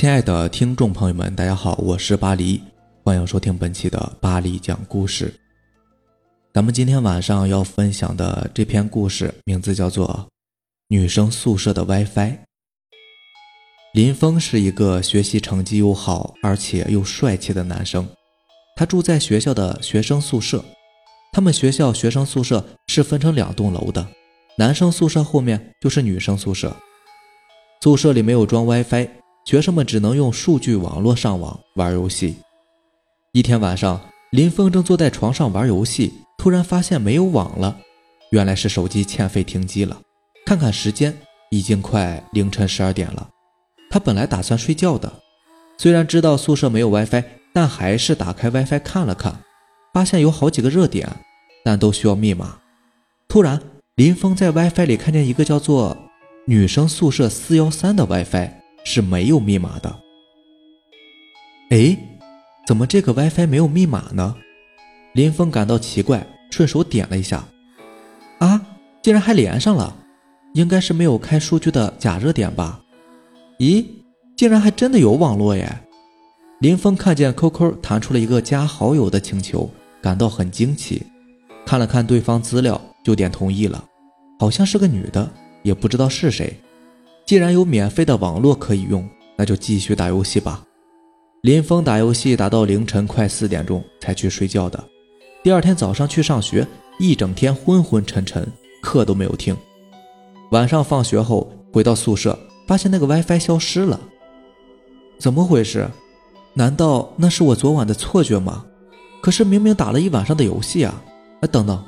[0.00, 2.58] 亲爱的听众朋友们，大家好，我是巴黎，
[3.04, 5.30] 欢迎收听本期的巴黎讲故事。
[6.54, 10.08] 咱们今天晚上要分享的这篇故事名字叫做
[10.88, 12.06] 《女生宿舍的 WiFi》。
[13.92, 18.08] 林峰是一个学习成绩又好而且又帅气的男生，
[18.76, 20.64] 他住在学校的学生宿舍。
[21.30, 24.08] 他们学校学生宿舍是分成两栋楼的，
[24.56, 26.74] 男生宿舍后面就是女生宿舍。
[27.82, 29.06] 宿舍里没有装 WiFi，
[29.44, 32.36] 学生们只能用数据网络上网玩游戏。
[33.32, 34.00] 一天晚上，
[34.30, 37.76] 林峰正坐在床上玩游戏，突然发现没有网了，
[38.30, 40.00] 原来是手机欠费停机了。
[40.44, 41.16] 看看时间，
[41.50, 43.28] 已经快凌晨十二点了。
[43.90, 45.12] 他本来打算睡觉的，
[45.78, 49.40] 虽然知道宿舍没有 WiFi，但还是打开 WiFi 看了看，
[49.92, 51.08] 发现有好几个热点，
[51.64, 52.58] 但都需要密码。
[53.26, 53.60] 突然，
[53.96, 55.96] 林峰在 WiFi 里看见一个叫做……
[56.46, 58.50] 女生宿舍四幺三的 WiFi
[58.84, 60.00] 是没有密码的。
[61.70, 61.96] 哎，
[62.66, 64.36] 怎么这个 WiFi 没有密码呢？
[65.12, 67.44] 林峰感到奇怪，顺手点了一下，
[68.38, 68.60] 啊，
[69.02, 69.96] 竟然还连上了，
[70.54, 72.80] 应该是没有开数据的假热点吧？
[73.58, 73.84] 咦，
[74.36, 75.68] 竟然还真的有网络耶！
[76.60, 79.70] 林峰看见 QQ 弹出了一个加好友的请求，
[80.02, 81.02] 感到很惊奇，
[81.64, 83.84] 看了看对方资料就点同意了，
[84.38, 85.30] 好像是个女的。
[85.62, 86.58] 也不知道是谁。
[87.30, 90.64] 既然有免费的网络可以用，那就继续打游戏吧。
[91.42, 94.82] 林峰打游戏打到凌晨快四点钟才去睡觉的。
[95.40, 96.66] 第二天早上去上学，
[96.98, 98.44] 一整天昏昏沉沉，
[98.82, 99.56] 课都没有听。
[100.50, 104.00] 晚上放学后回到宿舍，发现那个 WiFi 消失了。
[105.16, 105.88] 怎么回事？
[106.54, 108.64] 难道那是我昨晚的错觉吗？
[109.22, 111.00] 可是明明打了一晚上的游戏啊！
[111.40, 111.80] 啊，等等，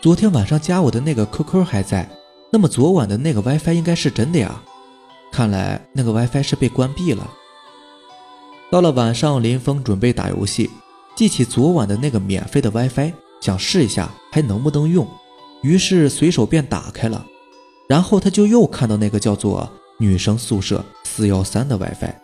[0.00, 2.10] 昨天晚上加我的那个 QQ 还在。
[2.52, 4.60] 那么昨晚的那个 WiFi 应该是真的呀，
[5.30, 7.30] 看来那个 WiFi 是被关闭了。
[8.70, 10.70] 到了晚上，林峰准备打游戏，
[11.16, 15.06] 记起昨晚的那个免费的 WiFi，想试一下还能不能用，
[15.62, 17.26] 于是随手便打开了。
[17.88, 19.68] 然后他就又看到那个叫做
[19.98, 22.14] 女生宿舍四幺三的 WiFi，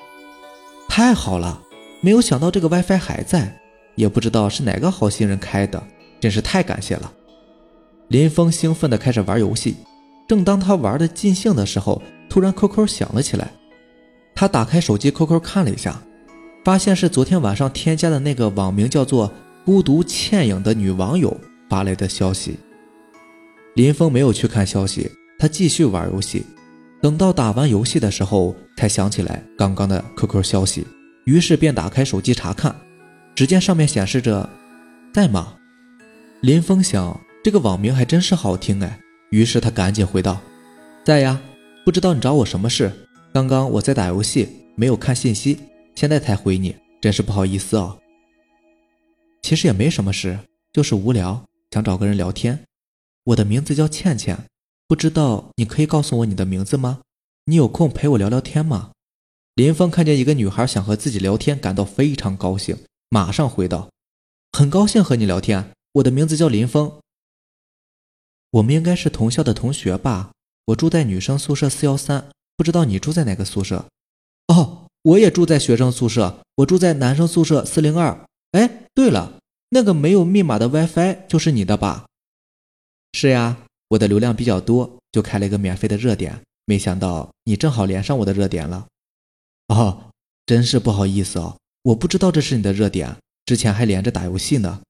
[0.89, 1.63] 太好了！
[2.01, 3.61] 没有想到这个 WiFi 还在，
[3.97, 5.83] 也不知道是哪个好心人开的，
[6.21, 7.13] 真是太感谢了。
[8.07, 9.75] 林峰兴奋地开始玩游戏。
[10.29, 13.53] 正当他玩的尽兴的时候，突然 QQ 响了起来。
[14.35, 16.03] 他打开手机 QQ 看了一下，
[16.65, 19.33] 发现是昨天晚上添加的那个网名叫做
[19.65, 21.35] “孤独倩影”的女网友
[21.71, 22.59] 发来的消息。
[23.75, 26.45] 林峰没有去看消息，他继续玩游戏。
[27.01, 30.87] 等到打完游戏的时候，才想起来刚刚的 QQ 消息，
[31.25, 32.75] 于是便打开手机查看。
[33.35, 34.49] 只见上面显示着
[35.15, 35.55] “在吗？”
[36.43, 38.99] 林峰想，这个网名还真是好听哎。
[39.31, 40.41] 于是他赶紧回道
[41.05, 41.41] ：“在呀，
[41.85, 42.93] 不知道你找我什么事？
[43.33, 45.59] 刚刚我在打游戏，没有看信息，
[45.95, 47.99] 现在才回你，真是不好意思哦。
[49.43, 50.39] 其实也没什么事，
[50.73, 52.59] 就是无聊，想找个人聊天。
[53.25, 54.39] 我的名字叫倩倩，
[54.87, 57.01] 不知道你可以告诉我你的名字吗？
[57.47, 58.91] 你有空陪我聊聊天吗？”
[59.57, 62.77] 林峰看见一个女孩想和自己聊天，感到非常高兴，
[63.09, 63.89] 马上回道
[64.53, 66.93] ：“很高兴和你聊天，我的名字叫林峰。”
[68.57, 70.31] 我们应该是同校的同学吧？
[70.67, 73.87] 我住在女生宿舍四幺三，不知道你住在哪个宿舍？
[74.49, 78.19] 哦，我也住在学生宿舍，我住在男生宿舍四零二。
[78.53, 82.07] 哎，对了，那个没有密码的 WiFi 就是你的吧？
[83.13, 83.59] 是呀，
[83.89, 88.87] 我的流量比较多，就开了一个免费的热点，没想到你正好连上我的热点了。
[89.69, 90.11] 哦，
[90.47, 94.81] 真是不好意思哦，我不知道这是你的热点，之前还连着打游戏呢。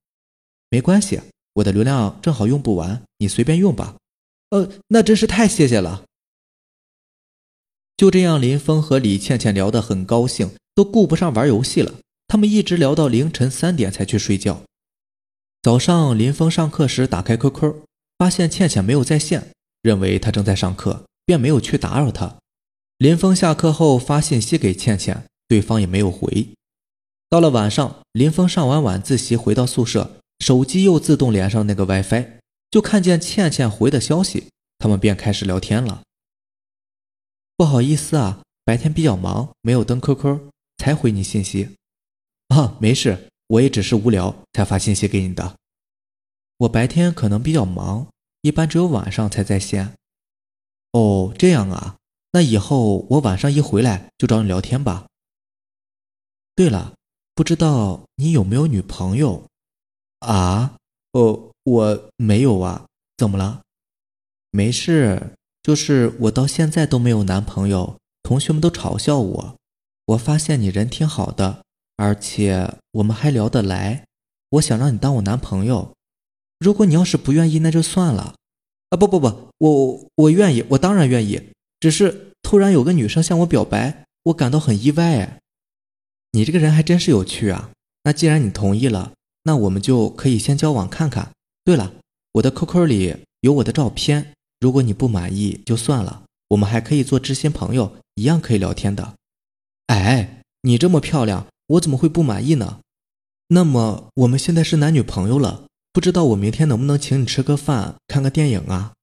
[0.71, 1.21] 没关系。
[1.57, 3.97] 我的流量正好用不完，你随便用吧。
[4.51, 6.05] 呃，那真是太谢谢了。
[7.97, 11.95] 就这样，林峰和李倩倩聊得很高兴，都顾不上玩游戏了。
[12.29, 14.63] 他们一直聊到凌晨三点才去睡觉。
[15.63, 17.77] 早上，林峰上课时打开 QQ，
[18.19, 19.51] 发现倩倩没有在线，
[19.81, 22.37] 认为她正在上课，便没有去打扰她。
[22.99, 26.49] 林峰下课后发信息给倩倩，对方也没有回。
[27.31, 30.21] 到了晚上，林峰上完晚自习回到宿舍。
[30.41, 32.39] 手机又自动连上那个 WiFi，
[32.71, 36.03] 就看见倩倩回的消息，他们便开始聊天了。
[37.57, 41.71] 不好意思啊，白天比较忙，没有登 QQ，才回你信息。
[42.49, 45.57] 啊，没事，我也只是无聊才发信息给你的。
[46.59, 48.07] 我白天可能比较忙，
[48.43, 49.95] 一般只有晚上才在线。
[50.93, 51.97] 哦，这样啊，
[52.33, 55.07] 那以后我晚上一回来就找你聊天吧。
[56.55, 56.95] 对了，
[57.35, 59.47] 不知道你有没有女朋友？
[60.27, 60.75] 啊，
[61.13, 62.85] 哦，我没有啊，
[63.17, 63.63] 怎么了？
[64.51, 65.31] 没事，
[65.63, 69.57] 就是我到现在都没有男朋友，同学们都嘲笑我。
[70.07, 71.63] 我发现你人挺好的，
[71.97, 74.05] 而且我们还聊得来，
[74.51, 75.95] 我想让你当我男朋友。
[76.59, 78.35] 如果你要是不愿意，那就算了。
[78.91, 81.51] 啊，不不不，我我愿意，我当然愿意。
[81.79, 85.39] 只是突然有个女生向我表白，我感到很意外。
[86.33, 87.71] 你这个人还真是有趣啊！
[88.05, 89.13] 那既然你同意了，
[89.47, 91.31] 那我们就可以先交往看看。
[91.65, 91.95] 对了，
[92.33, 99.15] 我的 QQ 里有我的照片，如果你不满意就算了，我们还可以做知心朋友，一样可以聊天的。
[99.87, 102.81] 哎，你这么漂亮，我怎么会不满意呢？
[103.47, 105.63] 那么我们现在是男女朋友了，
[105.93, 108.95] 不知道我明天能不能请你吃个饭，看个电影啊？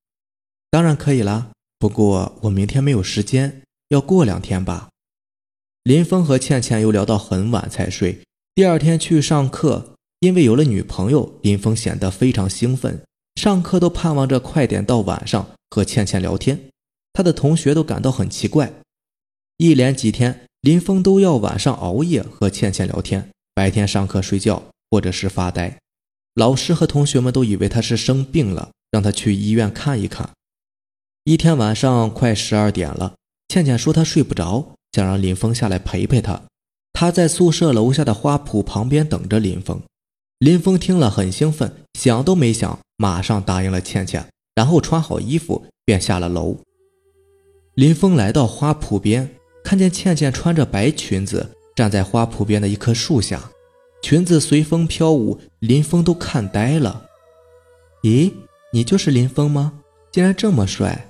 [0.69, 4.89] 当然可以啦，不过我明天没有时间，要过两天吧。
[5.83, 8.21] 林峰和倩倩又聊到很晚才睡，
[8.53, 9.92] 第二天去上课。
[10.23, 13.03] 因为有了女朋友，林峰显得非常兴奋，
[13.35, 16.69] 上课都盼望着快点到晚上和倩倩聊天。
[17.11, 18.71] 他的同学都感到很奇怪。
[19.57, 25.77] 一连几天，林峰都要晚上熬夜和倩倩聊天，白天上课睡觉或者是发呆。
[26.35, 30.29] 老师和同学们都以为他是生病了，让他去医院看一看。
[31.25, 33.15] 一天晚上快十二点了，
[33.49, 36.43] 倩倩说她睡不着，想让林峰下来陪陪她。
[36.93, 39.81] 她在宿舍楼下的花圃旁边等着林峰。
[40.43, 46.57] 林峰听了很兴奋，想都没想，马上答应了倩倩，然后穿好衣服便下了楼。
[47.75, 53.51] 林峰来到花圃边，看见倩倩穿着白裙子站在花圃边的一棵树下，
[54.01, 57.05] 裙子随风飘舞，林峰都看呆了。
[58.01, 58.33] 咦，
[58.73, 59.79] 你就是林峰吗？
[60.11, 61.07] 竟然这么帅！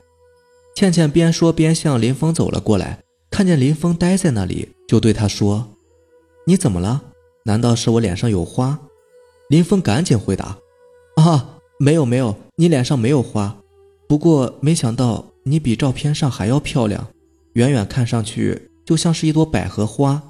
[0.75, 2.99] 倩倩边说边向林峰走了过来，
[3.31, 5.69] 看见林峰呆在那里，就对他说
[6.45, 7.01] ：“你怎么了？
[7.45, 8.79] 难道是我脸上有花？”
[9.49, 10.57] 林峰赶紧回答
[11.17, 13.57] ：“啊，没有没有，你脸上没有花。
[14.07, 17.07] 不过没想到你比照片上还要漂亮，
[17.53, 20.21] 远远看上去就像是一朵百合花。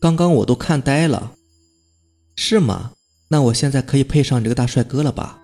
[0.00, 1.32] 刚刚我都看呆了。
[2.36, 2.92] 是吗？
[3.28, 5.40] 那我现在可以配上这个大帅哥了吧？”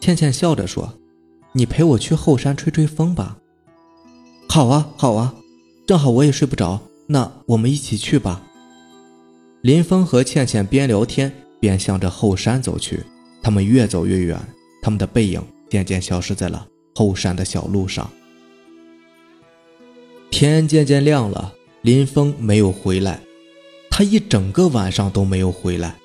[0.00, 0.94] 倩倩笑着说
[1.52, 3.38] ：“你陪我去后山吹吹风吧。
[4.48, 5.34] ”“好啊，好啊，
[5.86, 8.42] 正好我也睡不着，那我们一起去吧。”
[9.62, 11.32] 林峰和倩倩边聊天。
[11.60, 13.02] 便向着后山走去，
[13.42, 14.38] 他们越走越远，
[14.82, 18.10] 他们的背影渐渐消失在了后山的小路上。
[20.30, 23.20] 天渐渐亮了，林峰没有回来，
[23.90, 25.96] 他一整个晚上都没有回来。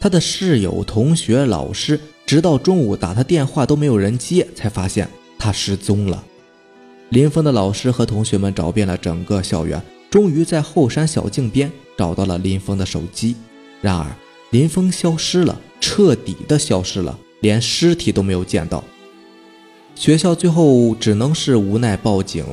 [0.00, 5.08] 他的室友、同学、老师，直到中午打他电话都没有人接，才发现
[5.38, 6.22] 他失踪了。
[7.10, 13.34] 林峰的老师和同学们找遍了整个校园，终于在后山小径边找到了林峰的手机，
[13.80, 14.06] 然而。
[14.54, 18.84] 林峰消失了，彻底的消失了，连尸体都没有见到。
[19.96, 22.46] 学校最后只能是无奈报警。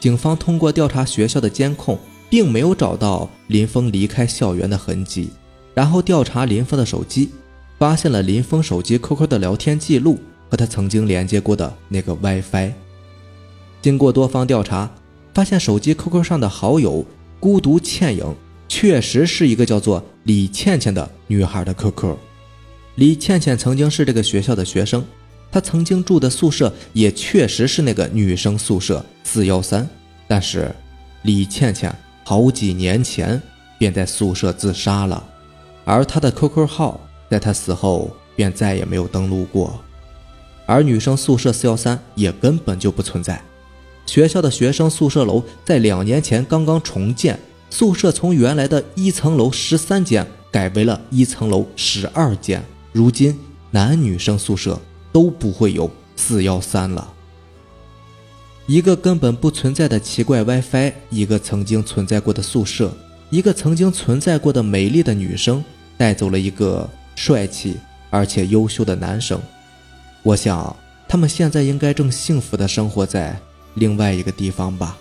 [0.00, 1.96] 警方通过调查学校的监控，
[2.28, 5.30] 并没有找到林峰离开校园的痕迹。
[5.72, 7.30] 然后调查林峰的手机，
[7.78, 10.18] 发现了林峰手机 QQ 的聊天记录
[10.50, 12.72] 和他曾经连接过的那个 WiFi。
[13.80, 14.90] 经过多方调查，
[15.32, 17.06] 发现手机 QQ 上的好友
[17.38, 18.34] 孤独倩影。
[18.68, 22.16] 确实是一个叫做李倩倩的女孩的 QQ。
[22.96, 25.04] 李倩倩曾经是这个学校的学生，
[25.50, 29.88] 她曾经住的宿舍也确实是那个女生宿舍四幺三。
[30.26, 30.74] 但是，
[31.22, 33.40] 李倩倩好几年前
[33.78, 35.22] 便在宿舍自杀了，
[35.84, 37.00] 而她的 QQ 号
[37.30, 39.78] 在她死后便再也没有登录过。
[40.64, 43.40] 而女生宿舍四幺三也根本就不存在。
[44.06, 47.38] 学校的学生宿舍楼在两年前刚刚重建。
[47.70, 53.38] 宿舍从原来的一层楼十三间改为了一层楼十二间，如今
[53.70, 54.80] 男女生宿舍
[55.12, 57.12] 都不会有四幺三了。
[58.66, 62.92] 一个根本不存在的奇怪 WiFi，一个曾经存在过的宿舍，
[63.30, 65.62] 一个曾经存在过的美丽的女生，
[65.96, 67.76] 带走了一个帅气
[68.10, 69.40] 而且优秀的男生。
[70.22, 70.74] 我想，
[71.06, 73.38] 他们现在应该正幸福的生活在
[73.74, 74.98] 另外一个地方吧。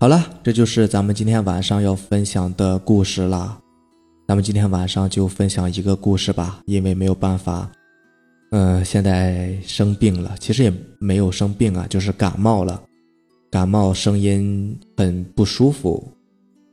[0.00, 3.58] 好了，这就是咱们今天晚上要分享的故事了。
[4.28, 7.68] 咱们今天晚上就分享一个故事吧，因为没有办法，
[8.52, 12.80] 嗯，现在生病了，其实也没有生病啊，就是感冒了，
[13.50, 16.12] 感冒声音很不舒服，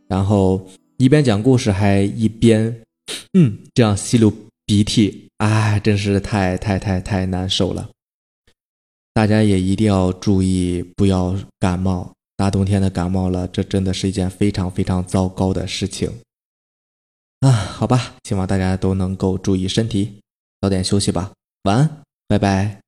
[0.07, 0.63] 然后
[0.97, 2.79] 一边讲故事还一边，
[3.33, 4.31] 嗯，这样吸溜
[4.67, 7.89] 鼻涕，哎，真是太太太太难受了。
[9.15, 12.14] 大家也一定要注意，不要感冒。
[12.37, 16.21] 大冬天的感冒了，这真的是一件非常非常糟糕的事情
[17.39, 17.51] 啊！
[17.51, 20.21] 好吧，希望大家都能够注意身体，
[20.61, 21.31] 早点休息吧。
[21.63, 22.84] 晚安，拜拜。